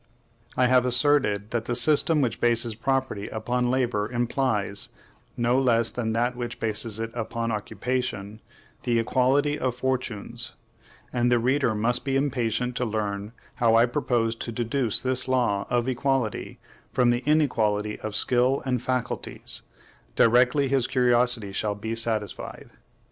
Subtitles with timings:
[0.57, 4.89] I have asserted that the system which bases property upon labor implies,
[5.37, 8.41] no less than that which bases it upon occupation,
[8.81, 10.53] the equality of fortunes;
[11.13, 15.67] and the reader must be impatient to learn how I propose to deduce this law
[15.69, 16.57] of equality
[16.91, 19.61] from the inequality of skill and faculties:
[20.15, 22.71] directly his curiosity shall be satisfied.